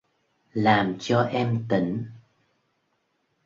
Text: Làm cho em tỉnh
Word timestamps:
Làm 0.53 0.95
cho 0.99 1.23
em 1.23 1.65
tỉnh 1.69 2.05